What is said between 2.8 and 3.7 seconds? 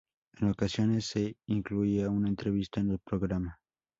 el programa.